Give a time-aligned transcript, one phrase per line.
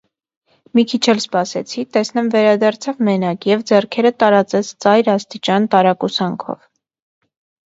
[0.77, 6.69] Մի քիչ էլ սպասեցի, տեսնեմ վերադարձավ մենակ և ձեռքերը տարածեց ծայր աստիճան տարակուսանքով: